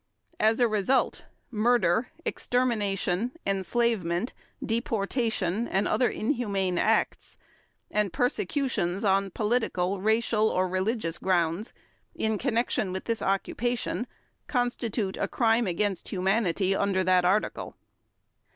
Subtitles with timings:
[0.39, 4.33] As a result, "murder, extermination, enslavement,
[4.65, 7.37] deportation, and other inhumane acts"
[7.91, 11.71] and "persecutions on political, racial, or religious grounds"
[12.15, 14.07] in connection with this occupation
[14.47, 17.75] constitute a Crime against Humanity under that Article.